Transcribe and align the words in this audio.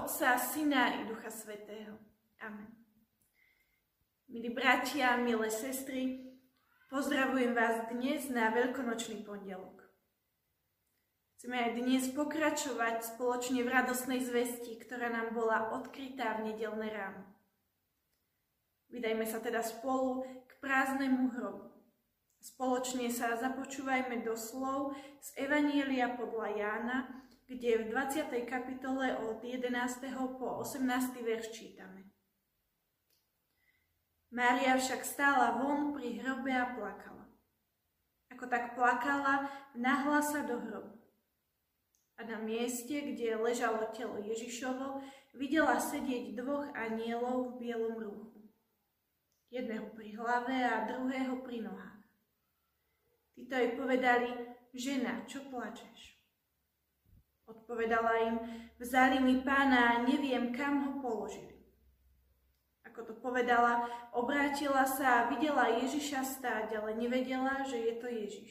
Otca, 0.00 0.38
Syna 0.38 0.94
i 0.94 1.04
Ducha 1.04 1.30
Svetého. 1.30 1.98
Amen. 2.40 2.72
Milí 4.32 4.48
bratia, 4.48 5.20
milé 5.20 5.52
sestry, 5.52 6.24
pozdravujem 6.88 7.52
vás 7.52 7.84
dnes 7.92 8.32
na 8.32 8.48
veľkonočný 8.48 9.20
pondelok. 9.28 9.84
Chceme 11.36 11.52
aj 11.52 11.70
dnes 11.84 12.08
pokračovať 12.16 13.12
spoločne 13.12 13.60
v 13.60 13.68
radosnej 13.68 14.24
zvesti, 14.24 14.80
ktorá 14.80 15.12
nám 15.12 15.36
bola 15.36 15.68
odkrytá 15.76 16.40
v 16.40 16.48
nedelné 16.48 16.96
ráno. 16.96 17.28
Vydajme 18.88 19.28
sa 19.28 19.36
teda 19.44 19.60
spolu 19.60 20.24
k 20.48 20.52
prázdnemu 20.64 21.28
hrobu. 21.36 21.76
Spoločne 22.40 23.12
sa 23.12 23.36
započúvajme 23.36 24.24
do 24.24 24.32
slov 24.32 24.96
z 25.20 25.44
Evanielia 25.44 26.16
podľa 26.16 26.48
Jána, 26.56 26.98
kde 27.50 27.82
v 27.82 27.84
20. 27.90 28.30
kapitole 28.46 29.10
od 29.26 29.42
11. 29.42 29.74
po 30.38 30.62
18. 30.62 30.86
verš 31.18 31.50
čítame. 31.50 32.06
Mária 34.30 34.78
však 34.78 35.02
stála 35.02 35.58
von 35.58 35.90
pri 35.90 36.22
hrobe 36.22 36.54
a 36.54 36.70
plakala. 36.78 37.26
Ako 38.30 38.46
tak 38.46 38.78
plakala, 38.78 39.50
nahla 39.74 40.22
sa 40.22 40.46
do 40.46 40.62
hrobu 40.62 40.94
a 42.14 42.22
na 42.22 42.38
mieste, 42.38 43.00
kde 43.00 43.34
ležalo 43.34 43.90
telo 43.96 44.22
Ježišovo, 44.22 45.02
videla 45.34 45.80
sedieť 45.80 46.36
dvoch 46.38 46.70
anielov 46.76 47.56
v 47.56 47.66
bielom 47.66 47.96
rúchu. 47.98 48.46
Jedného 49.50 49.90
pri 49.90 50.14
hlave 50.14 50.54
a 50.62 50.86
druhého 50.86 51.42
pri 51.42 51.66
nohách. 51.66 52.04
Títo 53.34 53.58
jej 53.58 53.74
povedali, 53.74 54.30
žena, 54.70 55.26
čo 55.26 55.48
plačeš? 55.50 56.19
Odpovedala 57.50 58.12
im, 58.30 58.36
vzali 58.78 59.18
mi 59.18 59.42
pána 59.42 59.98
a 59.98 60.02
neviem, 60.06 60.54
kam 60.54 60.86
ho 60.86 60.92
položili. 61.02 61.58
Ako 62.86 63.02
to 63.10 63.14
povedala, 63.18 63.90
obrátila 64.14 64.86
sa 64.86 65.26
a 65.26 65.26
videla 65.30 65.66
Ježiša 65.82 66.22
stáť, 66.22 66.78
ale 66.78 66.94
nevedela, 66.94 67.66
že 67.66 67.78
je 67.78 67.94
to 67.98 68.06
Ježiš. 68.06 68.50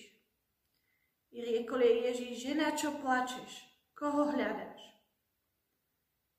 I 1.31 1.39
riekol 1.45 1.79
jej 1.79 1.97
Ježiš, 2.11 2.33
žena, 2.51 2.75
čo 2.75 2.99
plačeš? 2.99 3.67
Koho 3.95 4.35
hľadáš? 4.35 4.79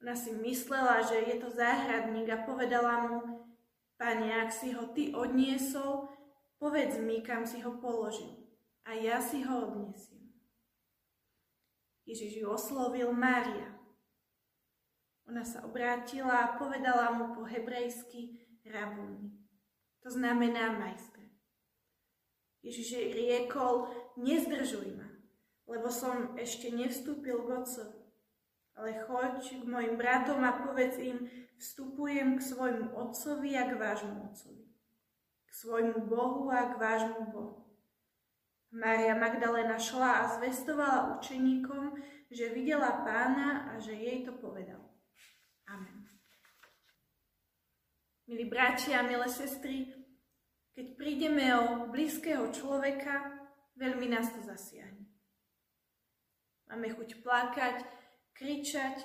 Ona 0.00 0.16
si 0.16 0.32
myslela, 0.32 1.04
že 1.04 1.28
je 1.28 1.36
to 1.40 1.48
záhradník 1.52 2.28
a 2.28 2.44
povedala 2.44 3.08
mu, 3.08 3.18
Pane, 4.00 4.32
ak 4.32 4.48
si 4.48 4.72
ho 4.72 4.88
ty 4.96 5.12
odniesol, 5.12 6.08
povedz 6.56 6.96
mi, 6.96 7.20
kam 7.20 7.44
si 7.44 7.60
ho 7.60 7.76
položil 7.84 8.48
a 8.88 8.96
ja 8.96 9.20
si 9.20 9.44
ho 9.44 9.68
odnesiem. 9.68 10.19
Ježiš 12.10 12.42
ju 12.42 12.50
oslovil 12.50 13.14
Mária. 13.14 13.70
Ona 15.30 15.46
sa 15.46 15.62
obrátila 15.62 16.42
a 16.42 16.58
povedala 16.58 17.14
mu 17.14 17.38
po 17.38 17.46
hebrejsky 17.46 18.34
rabúni. 18.66 19.30
To 20.02 20.10
znamená 20.10 20.74
majstre. 20.74 21.22
Ježiš 22.66 22.98
jej 22.98 23.08
riekol, 23.14 23.94
nezdržuj 24.18 24.90
ma, 24.98 25.06
lebo 25.70 25.86
som 25.86 26.34
ešte 26.34 26.74
nevstúpil 26.74 27.46
k 27.46 27.62
Otcovi. 27.62 28.02
Ale 28.74 29.06
choď 29.06 29.62
k 29.62 29.64
mojim 29.70 29.94
bratom 29.94 30.42
a 30.42 30.66
povedz 30.66 30.98
im, 30.98 31.30
vstupujem 31.62 32.34
k 32.34 32.42
svojmu 32.42 32.90
Otcovi 32.90 33.54
a 33.54 33.70
k 33.70 33.78
vášmu 33.78 34.34
Otcovi. 34.34 34.66
K 35.46 35.50
svojmu 35.54 36.10
Bohu 36.10 36.50
a 36.50 36.74
k 36.74 36.80
vášmu 36.80 37.30
Bohu. 37.30 37.69
Mária 38.70 39.18
Magdalena 39.18 39.74
šla 39.74 40.22
a 40.22 40.30
zvestovala 40.38 41.18
učeníkom, 41.18 41.98
že 42.30 42.54
videla 42.54 43.02
pána 43.02 43.74
a 43.74 43.82
že 43.82 43.98
jej 43.98 44.22
to 44.22 44.38
povedal. 44.38 44.78
Amen. 45.66 46.06
Milí 48.30 48.46
bratia 48.46 49.02
milé 49.02 49.26
sestry, 49.26 49.90
keď 50.70 50.86
prídeme 50.94 51.50
o 51.58 51.90
blízkeho 51.90 52.54
človeka, 52.54 53.34
veľmi 53.74 54.06
nás 54.06 54.30
to 54.30 54.38
zasiahne. 54.38 55.10
Máme 56.70 56.94
chuť 56.94 57.26
plakať, 57.26 57.82
kričať, 58.38 59.02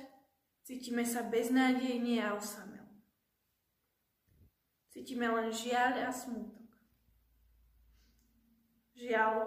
cítime 0.61 1.01
sa 1.01 1.25
beznádejne 1.25 2.21
a 2.21 2.37
osamel. 2.37 2.85
Cítime 4.93 5.25
len 5.25 5.49
žiaľ 5.49 6.05
a 6.05 6.13
smútok. 6.13 6.64
Žiaľ, 8.95 9.43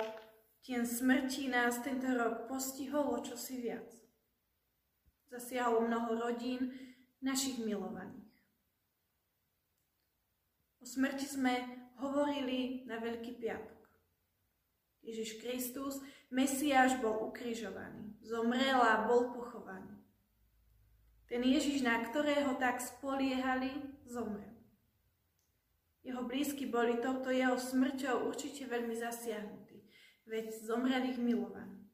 tien 0.60 0.84
smrti 0.84 1.48
nás 1.48 1.80
tento 1.80 2.04
rok 2.12 2.44
postiholo 2.44 3.24
čosi 3.24 3.64
viac. 3.64 3.88
Zasiahlo 5.32 5.88
mnoho 5.88 6.20
rodín 6.20 6.76
našich 7.24 7.56
milovaných. 7.64 8.28
O 10.78 10.84
smrti 10.84 11.24
sme 11.24 11.54
hovorili 11.96 12.84
na 12.84 13.00
Veľký 13.00 13.40
piatok. 13.40 13.80
Ježiš 15.00 15.40
Kristus, 15.40 16.04
Mesiáš, 16.28 17.00
bol 17.00 17.32
ukrižovaný, 17.32 18.20
zomrel 18.20 18.76
a 18.76 19.08
bol 19.08 19.32
pochovaný. 19.32 19.96
Ten 21.24 21.40
Ježiš, 21.40 21.80
na 21.80 22.04
ktorého 22.04 22.60
tak 22.60 22.84
spoliehali, 22.84 23.72
zomrel. 24.04 24.57
Jeho 26.08 26.24
blízky 26.24 26.64
boli 26.64 26.96
touto 27.04 27.28
jeho 27.28 27.60
smrťou 27.60 28.32
určite 28.32 28.64
veľmi 28.64 28.96
zasiahnutí, 28.96 29.84
veď 30.24 30.56
zomrel 30.64 31.04
ich 31.04 31.20
milovaný. 31.20 31.84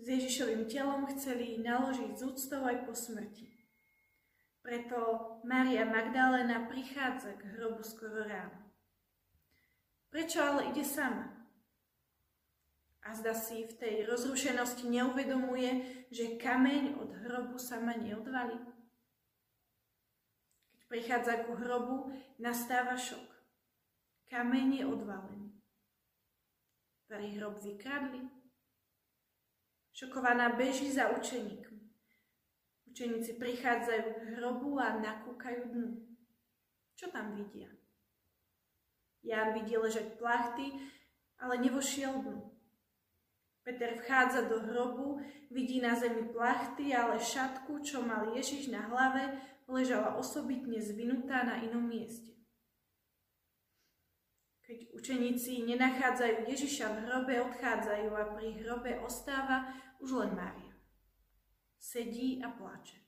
S 0.00 0.08
Ježišovým 0.08 0.64
telom 0.64 1.04
chceli 1.12 1.60
naložiť 1.60 2.16
z 2.16 2.22
úctou 2.24 2.64
aj 2.64 2.88
po 2.88 2.96
smrti. 2.96 3.52
Preto 4.64 4.96
Mária 5.44 5.84
Magdalena 5.84 6.64
prichádza 6.64 7.36
k 7.36 7.60
hrobu 7.60 7.84
skoro 7.84 8.24
ráno. 8.24 8.72
Prečo 10.08 10.40
ale 10.40 10.72
ide 10.72 10.88
sama? 10.88 11.52
A 13.04 13.12
zda 13.12 13.36
si 13.36 13.68
v 13.68 13.76
tej 13.76 13.94
rozrušenosti 14.08 14.88
neuvedomuje, 14.88 15.84
že 16.08 16.40
kameň 16.40 16.96
od 16.96 17.12
hrobu 17.28 17.60
sama 17.60 17.92
neodvalí. 17.92 18.56
Prichádza 20.88 21.44
ku 21.44 21.52
hrobu, 21.52 22.08
nastáva 22.40 22.96
šok. 22.96 23.28
Kameň 24.32 24.68
je 24.80 24.84
odvalený. 24.88 25.52
Vary 27.08 27.36
hrob 27.36 27.60
vykradli. 27.60 28.24
Šokovaná 29.92 30.56
beží 30.56 30.88
za 30.92 31.12
učeníkmi. 31.12 31.92
Učeníci 32.88 33.36
prichádzajú 33.36 34.08
k 34.16 34.20
hrobu 34.36 34.80
a 34.80 34.96
nakúkajú 34.96 35.76
dnu. 35.76 36.08
Čo 36.96 37.12
tam 37.12 37.36
vidia? 37.36 37.68
Ján 39.20 39.52
vidí 39.60 39.76
ležať 39.76 40.16
plachty, 40.16 40.72
ale 41.36 41.60
nevošiel 41.60 42.16
dnu. 42.24 42.48
Peter 43.60 43.92
vchádza 44.00 44.48
do 44.48 44.64
hrobu, 44.64 45.20
vidí 45.52 45.84
na 45.84 45.92
zemi 45.92 46.32
plachty, 46.32 46.96
ale 46.96 47.20
šatku, 47.20 47.84
čo 47.84 48.00
mal 48.00 48.32
Ježiš 48.32 48.72
na 48.72 48.88
hlave, 48.88 49.36
ležala 49.68 50.16
osobitne 50.16 50.80
zvinutá 50.80 51.44
na 51.44 51.60
inom 51.62 51.84
mieste. 51.84 52.34
Keď 54.64 54.92
učeníci 54.96 55.64
nenachádzajú 55.64 56.48
Ježiša 56.48 56.86
v 56.92 56.98
hrobe, 57.08 57.34
odchádzajú 57.52 58.10
a 58.12 58.24
pri 58.36 58.48
hrobe 58.64 59.00
ostáva 59.00 59.72
už 60.00 60.24
len 60.24 60.32
Mária 60.36 60.68
sedí 61.78 62.42
a 62.42 62.50
plače. 62.50 62.98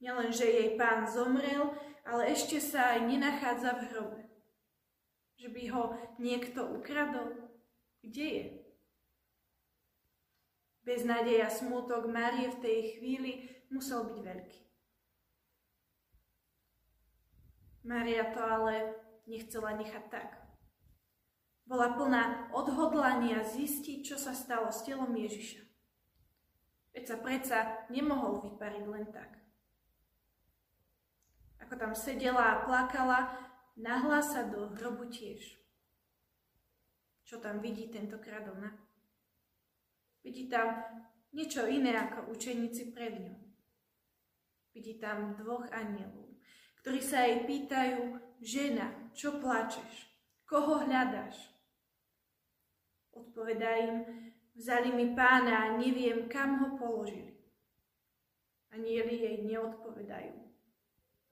Nielen, 0.00 0.28
že 0.28 0.44
jej 0.44 0.76
pán 0.76 1.08
zomrel, 1.08 1.72
ale 2.04 2.28
ešte 2.30 2.60
sa 2.60 2.94
aj 2.94 3.08
nenachádza 3.08 3.80
v 3.80 3.82
hrobe. 3.90 4.22
Že 5.40 5.48
by 5.56 5.62
ho 5.72 5.84
niekto 6.20 6.60
ukradol. 6.76 7.48
Kde 8.04 8.26
je? 8.28 8.46
Beznádej 10.84 11.42
a 11.42 11.50
smútok 11.50 12.06
Márie 12.06 12.52
v 12.52 12.62
tej 12.62 12.78
chvíli 12.96 13.32
musel 13.72 14.06
byť 14.06 14.18
veľký. 14.22 14.65
Mária 17.86 18.34
to 18.34 18.42
ale 18.42 18.98
nechcela 19.30 19.78
nechať 19.78 20.04
tak. 20.10 20.42
Bola 21.66 21.94
plná 21.94 22.50
odhodlania 22.50 23.46
zistiť, 23.46 24.02
čo 24.02 24.18
sa 24.18 24.34
stalo 24.34 24.74
s 24.74 24.82
telom 24.82 25.14
Ježiša. 25.14 25.62
Veď 26.94 27.04
sa 27.06 27.16
predsa 27.22 27.58
nemohol 27.90 28.42
vypariť 28.42 28.84
len 28.90 29.06
tak. 29.14 29.38
Ako 31.62 31.78
tam 31.78 31.94
sedela 31.94 32.58
a 32.58 32.60
plakala, 32.66 33.34
nahla 33.78 34.18
sa 34.18 34.46
do 34.46 34.70
hrobu 34.74 35.06
tiež. 35.06 35.58
Čo 37.26 37.38
tam 37.38 37.58
vidí 37.58 37.90
tentokrát 37.90 38.46
ona? 38.46 38.70
Vidí 40.26 40.50
tam 40.50 40.82
niečo 41.34 41.66
iné 41.70 41.94
ako 41.94 42.34
učeníci 42.34 42.94
pred 42.94 43.14
ňou. 43.18 43.38
Vidí 44.74 44.98
tam 44.98 45.34
dvoch 45.38 45.66
anielov, 45.74 46.25
ktorí 46.86 47.02
sa 47.02 47.26
jej 47.26 47.42
pýtajú, 47.42 48.14
žena, 48.38 49.10
čo 49.10 49.42
plačeš? 49.42 50.06
Koho 50.46 50.86
hľadáš? 50.86 51.34
Odpovedá 53.10 53.74
im, 53.82 54.06
Vzali 54.54 54.94
mi 54.94 55.10
pána 55.18 55.66
a 55.66 55.74
neviem, 55.82 56.30
kam 56.30 56.62
ho 56.62 56.78
položili. 56.78 57.34
Anieli 58.70 59.18
jej 59.18 59.36
neodpovedajú. 59.50 60.32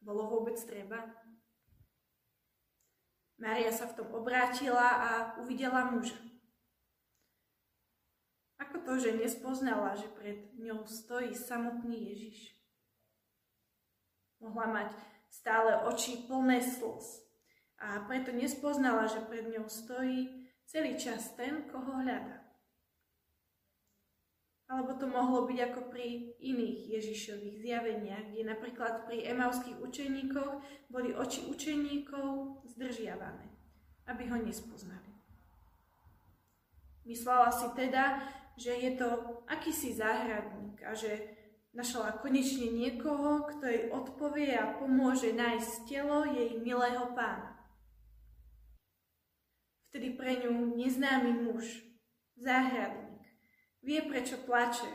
Bolo 0.03 0.27
vôbec 0.27 0.59
treba? 0.67 1.15
Mária 3.39 3.71
sa 3.71 3.87
v 3.87 4.03
tom 4.03 4.11
obrátila 4.11 4.91
a 4.91 5.11
uvidela 5.39 5.87
muža. 5.95 6.19
Ako 8.59 8.83
to, 8.83 8.99
že 8.99 9.23
nespoznala, 9.23 9.95
že 9.95 10.11
pred 10.19 10.51
ňou 10.59 10.83
stojí 10.83 11.31
samotný 11.31 12.11
Ježiš? 12.11 12.59
Mohla 14.43 14.67
mať 14.83 15.14
stále 15.35 15.83
oči 15.91 16.31
plné 16.31 16.63
slz 16.63 17.27
a 17.83 18.07
preto 18.07 18.31
nespoznala, 18.31 19.11
že 19.11 19.27
pred 19.27 19.51
ňou 19.51 19.67
stojí 19.67 20.47
celý 20.71 20.95
čas 20.95 21.35
ten, 21.35 21.67
koho 21.67 22.01
hľadá. 22.01 22.47
Alebo 24.65 24.97
to 24.97 25.05
mohlo 25.05 25.45
byť 25.45 25.59
ako 25.61 25.81
pri 25.93 26.39
iných 26.41 26.97
Ježišových 26.97 27.57
zjaveniach, 27.61 28.33
kde 28.33 28.43
napríklad 28.49 29.05
pri 29.05 29.29
emauských 29.29 29.77
učeníkoch 29.77 30.53
boli 30.89 31.13
oči 31.13 31.45
učeníkov 31.53 32.65
zdržiavané, 32.73 33.53
aby 34.09 34.23
ho 34.33 34.39
nespoznali. 34.41 35.13
Myslela 37.05 37.53
si 37.53 37.69
teda, 37.77 38.25
že 38.57 38.73
je 38.73 38.97
to 38.97 39.09
akýsi 39.45 39.93
záhradník 39.93 40.81
a 40.81 40.97
že 40.97 41.44
našla 41.75 42.23
konečne 42.23 42.71
niekoho, 42.71 43.51
kto 43.51 43.67
jej 43.67 43.85
odpovie 43.91 44.55
a 44.55 44.79
pomôže 44.79 45.35
nájsť 45.35 45.91
telo 45.91 46.23
jej 46.27 46.55
milého 46.63 47.11
pána. 47.19 47.59
Vtedy 49.91 50.15
pre 50.15 50.43
ňu 50.43 50.75
neznámy 50.75 51.47
muž, 51.47 51.83
záhradník, 52.39 53.15
Vie, 53.85 54.01
prečo 54.01 54.41
plače, 54.49 54.89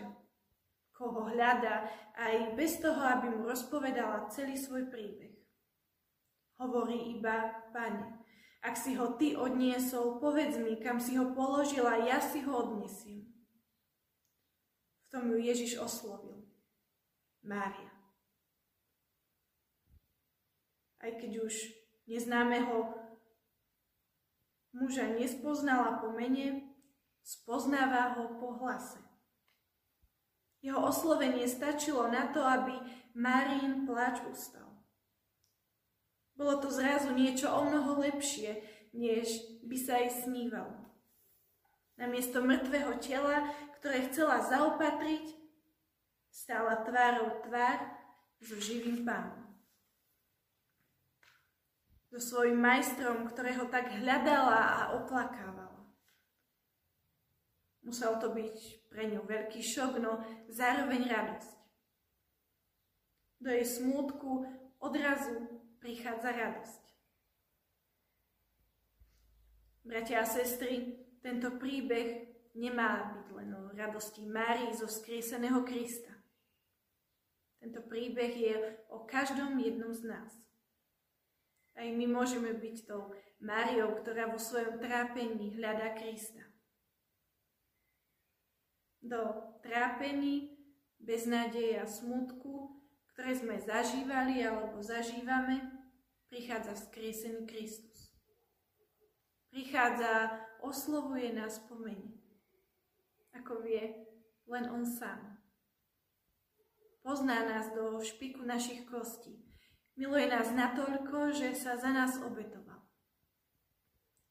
koho 0.97 1.29
hľada, 1.29 1.85
aj 2.17 2.57
bez 2.57 2.81
toho, 2.81 2.97
aby 2.97 3.29
mu 3.29 3.45
rozpovedala 3.45 4.25
celý 4.33 4.57
svoj 4.57 4.89
príbeh. 4.89 5.37
Hovorí 6.57 7.13
iba, 7.13 7.69
pane, 7.69 8.25
ak 8.65 8.73
si 8.73 8.97
ho 8.97 9.13
ty 9.13 9.37
odniesol, 9.37 10.17
povedz 10.17 10.57
mi, 10.57 10.81
kam 10.81 10.97
si 10.97 11.21
ho 11.21 11.37
položila, 11.37 12.01
ja 12.01 12.17
si 12.17 12.41
ho 12.41 12.51
odnesiem. 12.51 13.29
V 15.05 15.07
tom 15.13 15.29
ju 15.31 15.37
Ježiš 15.37 15.77
oslovil. 15.77 16.48
Mária. 17.44 17.91
Aj 21.00 21.12
keď 21.15 21.47
už 21.47 21.53
neznámeho 22.07 22.91
muža 24.75 25.07
nespoznala 25.15 26.03
po 26.03 26.12
mene, 26.12 26.69
Spoznáva 27.30 28.18
ho 28.18 28.41
po 28.41 28.57
hlase. 28.57 28.97
Jeho 30.65 30.81
oslovenie 30.81 31.45
stačilo 31.45 32.09
na 32.09 32.33
to, 32.33 32.41
aby 32.41 32.74
Marín 33.13 33.85
pláč 33.85 34.25
ustal. 34.25 34.65
Bolo 36.33 36.57
to 36.57 36.74
zrazu 36.74 37.13
niečo 37.13 37.53
o 37.53 37.69
mnoho 37.69 38.01
lepšie, 38.01 38.65
než 38.97 39.30
by 39.62 39.77
sa 39.77 40.01
jej 40.01 40.25
snívalo. 40.25 40.89
Namiesto 42.01 42.42
mŕtvého 42.42 42.97
tela, 42.97 43.45
ktoré 43.77 44.09
chcela 44.09 44.42
zaopatriť, 44.42 45.30
stála 46.31 46.85
tvárou 46.85 47.41
tvár 47.43 47.79
so 48.39 48.55
živým 48.55 49.03
pánom. 49.05 49.49
So 52.09 52.17
svojím 52.17 52.57
majstrom, 52.57 53.29
ktorého 53.29 53.69
tak 53.69 53.93
hľadala 53.93 54.57
a 54.57 54.81
oplakávala. 54.97 55.85
Musel 57.85 58.17
to 58.17 58.33
byť 58.33 58.89
pre 58.89 59.13
ňu 59.13 59.21
veľký 59.29 59.61
šok, 59.61 60.01
no 60.01 60.17
zároveň 60.49 61.05
radosť. 61.05 61.57
Do 63.39 63.49
jej 63.53 63.65
smútku 63.65 64.45
odrazu 64.81 65.47
prichádza 65.79 66.33
radosť. 66.33 66.83
Bratia 69.85 70.21
a 70.21 70.27
sestry, 70.27 70.97
tento 71.23 71.55
príbeh 71.55 72.29
nemá 72.53 73.15
byť 73.15 73.27
len 73.37 73.49
o 73.55 73.61
radosti 73.73 74.27
Márii 74.27 74.75
zo 74.75 74.85
skrieseného 74.85 75.63
Krista. 75.63 76.08
Tento 77.59 77.83
príbeh 77.85 78.33
je 78.33 78.56
o 78.88 79.03
každom 79.03 79.59
jednom 79.59 79.91
z 79.91 80.07
nás. 80.07 80.31
Aj 81.75 81.88
my 81.88 82.06
môžeme 82.07 82.56
byť 82.56 82.88
tou 82.88 83.11
Máriou, 83.39 83.95
ktorá 83.95 84.27
vo 84.27 84.39
svojom 84.39 84.83
trápení 84.83 85.56
hľadá 85.56 85.95
Krista 85.95 86.44
do 89.00 89.31
trápení, 89.63 90.59
beznádeje 91.00 91.79
a 91.79 91.88
smutku, 91.88 92.83
ktoré 93.15 93.35
sme 93.35 93.56
zažívali 93.59 94.44
alebo 94.44 94.83
zažívame, 94.83 95.63
prichádza 96.27 96.75
vzkriesený 96.75 97.47
Kristus. 97.47 98.11
Prichádza, 99.50 100.45
oslovuje 100.61 101.33
nás 101.33 101.57
po 101.65 101.79
mene. 101.79 102.21
Ako 103.33 103.65
vie 103.65 104.06
len 104.45 104.69
On 104.69 104.85
sám. 104.85 105.28
Pozná 107.01 107.47
nás 107.47 107.71
do 107.71 108.03
špiku 108.03 108.43
našich 108.43 108.85
kostí. 108.85 109.39
Miluje 109.95 110.27
nás 110.27 110.51
natoľko, 110.51 111.35
že 111.35 111.55
sa 111.55 111.75
za 111.75 111.91
nás 111.91 112.19
obetoval. 112.23 112.79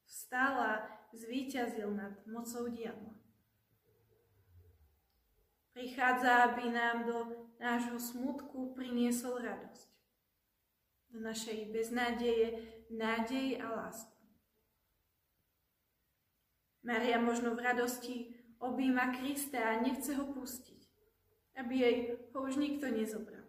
Vstála, 0.08 0.88
zvíťazil 1.12 1.92
nad 1.92 2.16
mocou 2.24 2.68
diabla. 2.68 3.16
Prichádza, 5.72 6.50
aby 6.50 6.74
nám 6.74 7.06
do 7.06 7.18
nášho 7.60 8.00
smutku 8.00 8.74
priniesol 8.74 9.38
radosť. 9.38 9.90
Do 11.14 11.18
našej 11.24 11.70
beznádeje, 11.72 12.60
nádej 12.90 13.62
a 13.62 13.68
lásku. 13.72 14.18
Maria 16.82 17.20
možno 17.20 17.54
v 17.54 17.62
radosti 17.62 18.14
objíma 18.58 19.20
Krista 19.20 19.58
a 19.58 19.80
nechce 19.80 20.14
ho 20.14 20.24
pustiť, 20.32 20.77
aby 21.58 21.74
jej 21.74 21.96
ho 22.30 22.38
už 22.46 22.56
nikto 22.56 22.86
nezobral. 22.88 23.44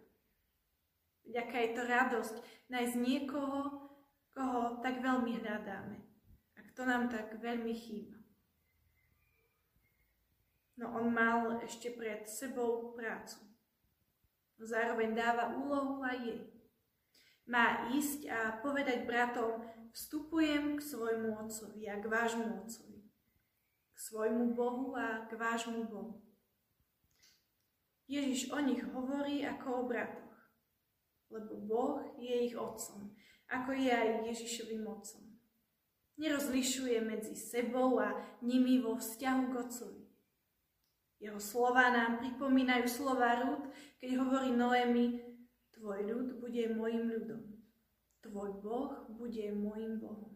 Aká 1.30 1.62
je 1.62 1.70
to 1.78 1.82
radosť 1.86 2.34
nájsť 2.74 2.96
niekoho, 2.98 3.86
koho 4.34 4.82
tak 4.82 4.98
veľmi 4.98 5.38
hľadáme 5.38 5.98
a 6.58 6.60
kto 6.74 6.82
nám 6.82 7.06
tak 7.06 7.38
veľmi 7.38 7.70
chýba. 7.70 8.18
No 10.74 10.96
on 10.96 11.12
mal 11.14 11.60
ešte 11.62 11.94
pred 11.94 12.26
sebou 12.26 12.96
prácu. 12.98 13.38
No 14.58 14.64
zároveň 14.66 15.12
dáva 15.12 15.54
úlohu 15.54 16.02
aj 16.02 16.18
jej. 16.18 16.42
Má 17.46 17.92
ísť 17.92 18.26
a 18.32 18.40
povedať 18.58 19.06
bratom, 19.06 19.60
vstupujem 19.92 20.78
k 20.78 20.80
svojmu 20.80 21.36
otcovi 21.46 21.84
a 21.90 22.00
k 22.00 22.06
vášmu 22.06 22.64
otcovi. 22.64 23.00
K 23.92 23.98
svojmu 23.98 24.56
Bohu 24.56 24.96
a 24.96 25.28
k 25.28 25.36
vášmu 25.36 25.84
Bohu. 25.84 26.29
Ježiš 28.10 28.50
o 28.50 28.58
nich 28.58 28.82
hovorí 28.90 29.46
ako 29.46 29.66
o 29.70 29.82
bratoch, 29.86 30.34
lebo 31.30 31.62
Boh 31.62 32.02
je 32.18 32.50
ich 32.50 32.58
otcom, 32.58 33.14
ako 33.46 33.70
je 33.70 33.86
aj 33.86 34.26
Ježišovým 34.26 34.82
otcom. 34.82 35.30
Nerozlišuje 36.18 36.98
medzi 37.06 37.38
sebou 37.38 38.02
a 38.02 38.18
nimi 38.42 38.82
vo 38.82 38.98
vzťahu 38.98 39.42
k 39.46 39.54
otcovi. 39.62 40.04
Jeho 41.22 41.38
slova 41.38 41.94
nám 41.94 42.18
pripomínajú 42.18 42.90
slova 42.90 43.46
Rúd, 43.46 43.70
keď 44.02 44.10
hovorí 44.18 44.50
Noemi, 44.58 45.22
tvoj 45.78 46.02
ľud 46.10 46.28
bude 46.42 46.66
môjim 46.74 47.14
ľudom. 47.14 47.62
Tvoj 48.26 48.50
Boh 48.58 49.06
bude 49.06 49.54
môjim 49.54 50.02
Bohom. 50.02 50.34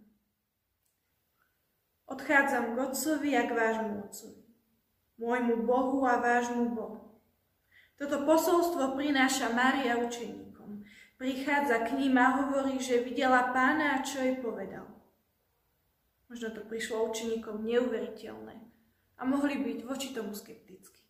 Odchádzam 2.07 2.77
k 2.77 2.81
Otcovi 2.81 3.33
a 3.33 3.49
k 3.49 3.53
vášmu 3.53 4.09
Otcovi, 4.09 4.45
môjmu 5.21 5.65
Bohu 5.69 6.05
a 6.05 6.21
vášmu 6.21 6.73
Bohu. 6.73 7.04
Toto 7.95 8.27
posolstvo 8.27 8.99
prináša 8.99 9.55
Mária 9.55 9.95
učeníkom. 10.03 10.83
Prichádza 11.15 11.87
k 11.87 11.95
ním 11.95 12.19
a 12.19 12.43
hovorí, 12.43 12.83
že 12.83 13.07
videla 13.07 13.55
pána 13.55 13.99
a 13.99 14.03
čo 14.03 14.19
jej 14.19 14.43
povedal. 14.43 14.91
Možno 16.27 16.51
to 16.51 16.67
prišlo 16.67 17.07
učeníkom 17.15 17.63
neuveriteľné 17.63 18.57
a 19.15 19.23
mohli 19.23 19.63
byť 19.63 19.79
voči 19.87 20.11
tomu 20.11 20.35
skeptickí. 20.35 21.07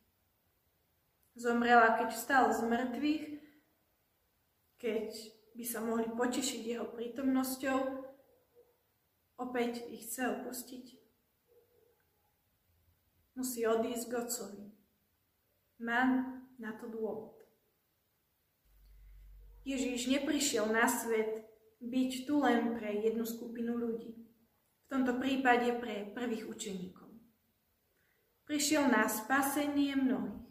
Zomrela, 1.35 1.97
keď 1.97 2.13
vstal 2.13 2.53
z 2.53 2.61
mŕtvych, 2.69 3.27
keď 4.77 5.09
by 5.57 5.65
sa 5.65 5.81
mohli 5.81 6.07
potešiť 6.13 6.63
jeho 6.63 6.87
prítomnosťou, 6.93 7.79
opäť 9.41 9.89
ich 9.89 10.05
chce 10.05 10.31
opustiť. 10.31 10.87
Musí 13.35 13.67
odísť 13.67 14.05
k 14.07 14.13
Otcovi. 14.15 14.65
Má 15.83 16.34
na 16.59 16.75
to 16.79 16.87
dôvod. 16.91 17.39
Ježíš 19.65 20.13
neprišiel 20.13 20.69
na 20.69 20.85
svet 20.85 21.49
byť 21.81 22.11
tu 22.29 22.41
len 22.41 22.77
pre 22.77 23.01
jednu 23.01 23.25
skupinu 23.25 23.81
ľudí. 23.81 24.13
V 24.85 24.87
tomto 24.93 25.17
prípade 25.17 25.73
pre 25.81 26.13
prvých 26.13 26.45
učeníkov. 26.49 27.09
prišiel 28.45 28.93
na 28.93 29.09
spasenie 29.09 29.97
mnohých. 29.97 30.45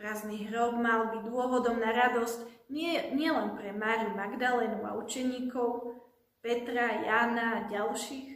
Prázdny 0.00 0.48
hrob 0.48 0.80
mal 0.80 1.12
byť 1.12 1.22
dôvodom 1.28 1.76
na 1.76 1.92
radosť 1.92 2.68
nie, 2.72 3.12
nielen 3.12 3.54
pre 3.54 3.70
Máriu 3.76 4.16
Magdalénu 4.16 4.80
a 4.82 4.96
učeníkov, 4.96 6.00
Petra, 6.40 7.04
Jana 7.04 7.46
a 7.56 7.64
ďalších, 7.68 8.28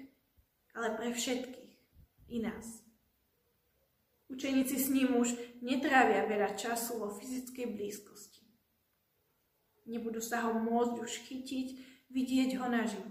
ale 0.76 0.97
pre 0.97 1.12
všetkých, 1.12 1.73
i 2.28 2.38
nás. 2.45 2.88
Učeníci 4.28 4.76
s 4.76 4.92
ním 4.92 5.16
už 5.16 5.32
netrávia 5.64 6.28
veľa 6.28 6.52
času 6.52 7.00
vo 7.00 7.08
fyzickej 7.08 7.66
blízkosti. 7.73 8.44
Nebudú 9.88 10.20
sa 10.20 10.44
ho 10.44 10.52
môcť 10.61 10.94
už 11.00 11.12
chytiť, 11.25 11.68
vidieť 12.12 12.61
ho 12.61 12.68
naživo. 12.68 13.08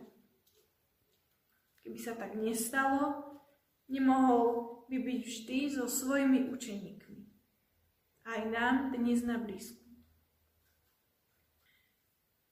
Keby 1.81 1.97
sa 1.97 2.13
tak 2.13 2.37
nestalo, 2.37 3.33
nemohol 3.89 4.85
by 4.85 4.97
byť 5.01 5.19
vždy 5.25 5.59
so 5.73 5.89
svojimi 5.89 6.53
učeníkmi. 6.53 7.21
Aj 8.29 8.41
nám 8.45 8.93
dnes 8.93 9.25
na 9.25 9.41
blízku. 9.41 9.81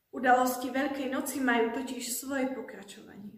Udalosti 0.09 0.73
Veľkej 0.73 1.11
noci 1.11 1.37
majú 1.43 1.75
totiž 1.75 2.01
svoje 2.17 2.49
pokračovanie 2.55 3.34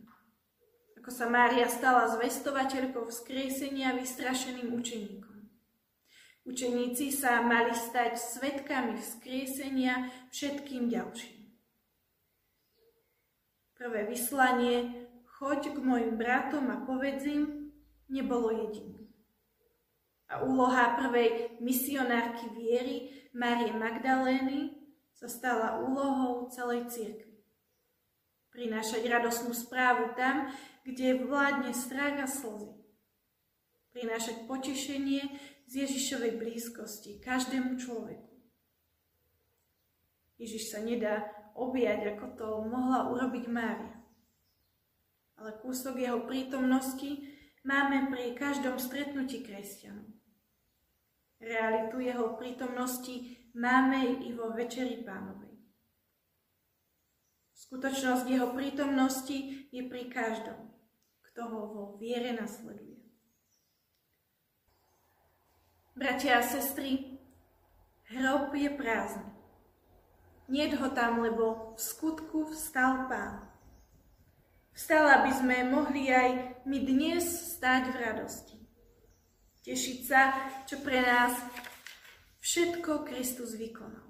ako 1.07 1.23
sa 1.23 1.31
Mária 1.31 1.71
stala 1.71 2.03
zvestovateľkou 2.19 3.07
vzkriesenia 3.07 3.95
vystrašeným 3.95 4.75
učeníkom. 4.75 5.39
Učeníci 6.43 7.15
sa 7.15 7.39
mali 7.47 7.71
stať 7.71 8.19
svetkami 8.19 8.99
vzkriesenia 8.99 10.11
všetkým 10.35 10.91
ďalším. 10.91 11.47
Prvé 13.79 14.03
vyslanie, 14.03 15.07
choď 15.39 15.71
k 15.71 15.77
mojim 15.79 16.19
bratom 16.19 16.67
a 16.75 16.83
povedz 16.83 17.23
im, 17.23 17.71
nebolo 18.11 18.51
jediný. 18.67 19.07
A 20.27 20.43
úloha 20.43 20.91
prvej 20.99 21.55
misionárky 21.63 22.51
viery, 22.51 23.15
Márie 23.31 23.71
Magdalény, 23.71 24.75
sa 25.15 25.31
stala 25.31 25.79
úlohou 25.87 26.51
celej 26.51 26.91
cirkvi. 26.91 27.39
Prinášať 28.51 29.07
radosnú 29.07 29.55
správu 29.55 30.11
tam, 30.19 30.51
kde 30.87 31.27
vládne 31.27 31.75
strach 31.75 32.15
a 32.23 32.27
slzy. 32.31 32.71
Prinášať 33.91 34.47
potešenie 34.47 35.35
z 35.67 35.83
Ježišovej 35.83 36.39
blízkosti 36.39 37.19
každému 37.19 37.75
človeku. 37.75 38.31
Ježiš 40.39 40.71
sa 40.71 40.79
nedá 40.79 41.27
objať, 41.59 42.15
ako 42.15 42.25
to 42.39 42.47
mohla 42.71 43.11
urobiť 43.11 43.45
Mária. 43.51 43.99
Ale 45.35 45.59
kúsok 45.59 45.99
jeho 45.99 46.23
prítomnosti 46.23 47.19
máme 47.67 48.07
pri 48.07 48.31
každom 48.37 48.79
stretnutí 48.79 49.43
kresťanov. 49.43 50.07
Realitu 51.43 51.99
jeho 51.99 52.39
prítomnosti 52.39 53.35
máme 53.53 54.23
i 54.23 54.31
vo 54.33 54.55
Večeri 54.55 55.03
Pánovej. 55.03 55.57
Skutočnosť 57.57 58.25
jeho 58.29 58.53
prítomnosti 58.53 59.67
je 59.73 59.81
pri 59.85 60.07
každom 60.07 60.66
kto 61.37 61.53
ho 61.53 61.61
vo 61.69 61.83
viere 62.01 62.33
nasleduje. 62.33 62.97
Bratia 65.93 66.41
a 66.41 66.41
sestry, 66.41 67.21
hrob 68.09 68.57
je 68.57 68.73
prázdny. 68.73 69.37
Nie 70.49 70.73
ho 70.73 70.89
tam, 70.89 71.21
lebo 71.21 71.77
v 71.77 71.81
skutku 71.81 72.49
vstal 72.49 73.05
Pán. 73.05 73.53
Vstal, 74.73 75.05
aby 75.05 75.29
sme 75.29 75.69
mohli 75.69 76.09
aj 76.09 76.57
my 76.65 76.77
dnes 76.81 77.53
stáť 77.53 77.93
v 77.93 77.97
radosti. 78.01 78.57
Tešiť 79.61 79.99
sa, 80.09 80.33
čo 80.65 80.81
pre 80.81 81.05
nás 81.05 81.37
všetko 82.41 83.05
Kristus 83.05 83.53
vykonal. 83.53 84.06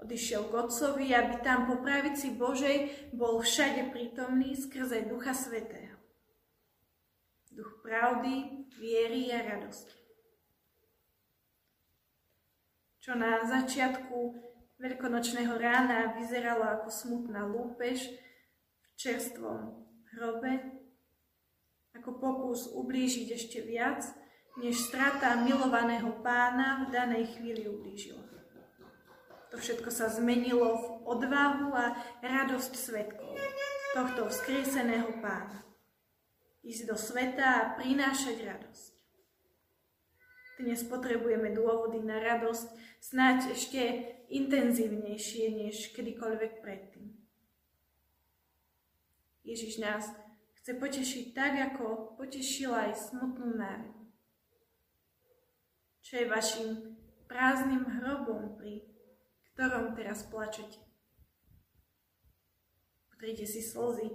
Odišiel 0.00 0.48
k 0.48 0.52
Otcovi, 0.56 1.12
aby 1.12 1.44
tam 1.44 1.68
po 1.68 1.84
pravici 1.84 2.32
Božej 2.32 3.12
bol 3.12 3.44
všade 3.44 3.92
prítomný 3.92 4.56
skrze 4.56 5.04
Ducha 5.04 5.36
Svetého. 5.36 6.00
Duch 7.52 7.84
pravdy, 7.84 8.64
viery 8.80 9.28
a 9.36 9.44
radosti. 9.44 9.92
Čo 13.04 13.12
na 13.16 13.44
začiatku 13.44 14.16
veľkonočného 14.80 15.52
rána 15.60 16.16
vyzeralo 16.16 16.64
ako 16.80 16.88
smutná 16.88 17.44
lúpež 17.44 18.08
v 18.80 18.88
čerstvom 18.96 19.84
hrobe, 20.16 20.80
ako 21.92 22.16
pokus 22.16 22.72
ublížiť 22.72 23.28
ešte 23.36 23.60
viac, 23.60 24.00
než 24.64 24.80
strata 24.80 25.44
milovaného 25.44 26.24
pána 26.24 26.88
v 26.88 26.96
danej 26.96 27.36
chvíli 27.36 27.68
ublížila. 27.68 28.39
To 29.50 29.58
všetko 29.58 29.90
sa 29.90 30.06
zmenilo 30.06 30.78
v 30.78 30.86
odvahu 31.10 31.74
a 31.74 31.98
radosť 32.22 32.72
svetkov 32.78 33.34
tohto 33.90 34.30
vzkrieseného 34.30 35.18
pána. 35.18 35.66
Ísť 36.62 36.82
do 36.86 36.94
sveta 36.94 37.46
a 37.50 37.68
prinášať 37.74 38.46
radosť. 38.46 38.92
Dnes 40.60 40.84
potrebujeme 40.86 41.50
dôvody 41.56 41.98
na 41.98 42.20
radosť 42.20 42.68
snáď 43.00 43.56
ešte 43.56 43.80
intenzívnejšie 44.28 45.66
než 45.66 45.90
kedykoľvek 45.96 46.62
predtým. 46.62 47.16
Ježiš 49.42 49.82
nás 49.82 50.04
chce 50.62 50.76
potešiť 50.78 51.24
tak, 51.34 51.74
ako 51.74 52.14
potešila 52.20 52.92
aj 52.92 53.08
smutnú 53.08 53.56
Máriu. 53.56 53.98
Čo 56.04 56.22
je 56.22 56.26
vašim 56.28 56.68
prázdnym 57.26 57.82
hrobom 57.98 58.54
pri 58.60 58.89
ktorom 59.60 59.92
teraz 59.92 60.24
plačete. 60.24 60.80
Utrite 63.12 63.44
si 63.44 63.60
slzy. 63.60 64.08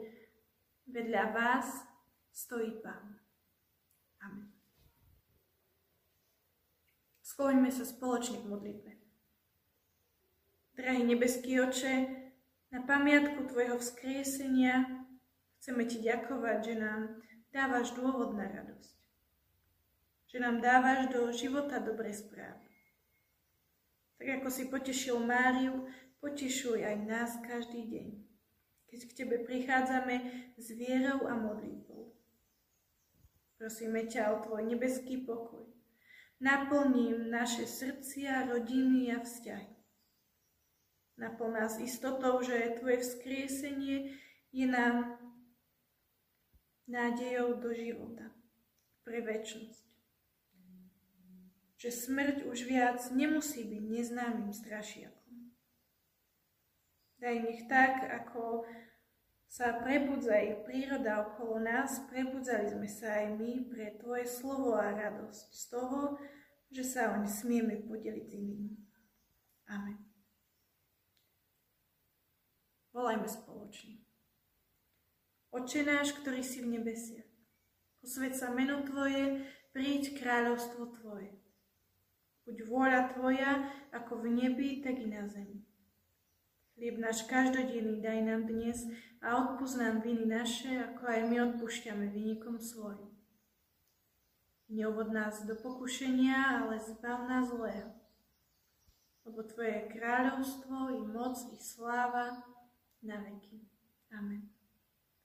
Vedľa 0.89 1.37
vás 1.37 1.85
stojí 2.33 2.81
Pán. 2.81 3.21
Amen. 4.25 4.49
Skloňme 7.21 7.69
sa 7.69 7.85
spoločne 7.85 8.41
k 8.41 8.49
modlitbe. 8.49 8.91
Drahý 10.81 11.05
nebeský 11.05 11.61
oče, 11.61 11.93
na 12.73 12.81
pamiatku 12.81 13.45
Tvojho 13.45 13.77
vzkriesenia 13.77 15.05
chceme 15.61 15.85
Ti 15.85 16.01
ďakovať, 16.01 16.57
že 16.65 16.73
nám 16.73 17.21
dávaš 17.53 17.93
dôvod 17.93 18.33
na 18.33 18.49
radosť. 18.49 18.97
Že 20.25 20.37
nám 20.41 20.57
dávaš 20.65 21.13
do 21.13 21.29
života 21.29 21.77
dobré 21.77 22.09
správy. 22.17 22.65
Tak 24.15 24.27
ako 24.41 24.47
si 24.47 24.63
potešil 24.71 25.19
Máriu, 25.19 25.87
potešuj 26.23 26.81
aj 26.81 26.97
nás 27.03 27.31
každý 27.43 27.83
deň, 27.83 28.07
keď 28.87 28.99
k 29.11 29.11
Tebe 29.11 29.37
prichádzame 29.43 30.15
s 30.55 30.67
vierou 30.71 31.27
a 31.27 31.35
modlitbou. 31.35 32.15
Prosíme 33.59 34.07
ťa 34.07 34.35
o 34.35 34.43
Tvoj 34.43 34.63
nebeský 34.67 35.23
pokoj. 35.23 35.67
Naplním 36.43 37.31
naše 37.31 37.63
srdcia, 37.63 38.51
rodiny 38.51 39.15
a 39.15 39.23
vzťahy. 39.23 39.71
Naplň 41.15 41.51
nás 41.55 41.79
istotou, 41.79 42.43
že 42.43 42.75
Tvoje 42.79 42.99
vzkriesenie 42.99 44.19
je 44.51 44.65
nám 44.67 45.15
nádejou 46.87 47.63
do 47.63 47.71
života 47.71 48.35
pre 49.07 49.23
väčšnosť 49.23 49.94
že 51.75 51.91
smrť 51.91 52.47
už 52.47 52.67
viac 52.67 52.99
nemusí 53.11 53.67
byť 53.67 53.83
neznámym 53.83 54.51
strašiakom. 54.55 55.51
Daj 57.19 57.35
nech 57.41 57.63
tak, 57.71 58.03
ako 58.05 58.67
sa 59.47 59.79
prebudza 59.79 60.35
ich 60.35 60.67
príroda 60.67 61.31
okolo 61.31 61.63
nás, 61.63 62.03
prebudzali 62.11 62.67
sme 62.75 62.89
sa 62.91 63.23
aj 63.23 63.39
my 63.39 63.51
pre 63.71 63.95
Tvoje 63.95 64.27
slovo 64.27 64.75
a 64.75 64.91
radosť 64.91 65.47
z 65.51 65.63
toho, 65.71 66.19
že 66.75 66.83
sa 66.83 67.15
oň 67.15 67.23
smieme 67.23 67.79
podeliť 67.87 68.25
s 68.27 68.35
inými. 68.35 68.75
Amen. 69.71 69.97
Volajme 72.91 73.27
spoločne. 73.27 74.03
Oče 75.55 75.87
náš, 75.87 76.11
ktorý 76.19 76.43
si 76.43 76.59
v 76.59 76.79
nebesiach, 76.79 77.27
posved 78.03 78.35
sa 78.35 78.51
meno 78.51 78.83
Tvoje, 78.83 79.47
príď 79.71 80.19
kráľovstvo 80.19 80.99
Tvoje. 80.99 81.44
Buď 82.45 82.57
vôľa 82.69 83.01
Tvoja, 83.09 83.73
ako 83.89 84.21
v 84.21 84.37
nebi, 84.37 84.85
tak 84.85 85.01
i 85.01 85.09
na 85.09 85.25
zemi. 85.25 85.65
Chlieb 86.77 87.01
náš 87.01 87.25
každodenný 87.25 88.05
daj 88.05 88.21
nám 88.21 88.45
dnes 88.45 88.85
a 89.17 89.33
odpúsť 89.41 89.81
nám 89.81 90.05
viny 90.05 90.29
naše, 90.29 90.77
ako 90.77 91.09
aj 91.09 91.21
my 91.25 91.35
odpúšťame 91.41 92.05
vynikom 92.13 92.61
svojim. 92.61 93.09
Neuvod 94.69 95.09
nás 95.09 95.41
do 95.41 95.57
pokušenia, 95.57 96.61
ale 96.61 96.77
zbav 96.77 97.25
nás 97.25 97.49
zlého. 97.49 97.97
Lebo 99.25 99.41
Tvoje 99.41 99.81
je 99.81 99.91
kráľovstvo, 99.97 100.77
i 100.93 101.01
moc, 101.01 101.41
i 101.49 101.57
sláva 101.57 102.45
na 103.01 103.25
veky. 103.25 103.65
Amen. 104.13 104.53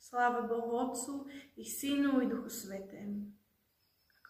Sláva 0.00 0.48
Bohu 0.48 0.72
Otcu, 0.72 1.28
i 1.60 1.68
Synu, 1.68 2.24
i 2.24 2.26
Duchu 2.32 2.48
Svetému 2.48 3.39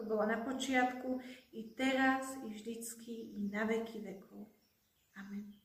ako 0.01 0.17
bolo 0.17 0.25
na 0.25 0.41
počiatku, 0.41 1.21
i 1.53 1.77
teraz, 1.77 2.41
i 2.49 2.57
vždycky, 2.57 3.37
i 3.37 3.53
na 3.53 3.69
veky 3.69 4.01
vekov. 4.01 4.49
Amen. 5.21 5.60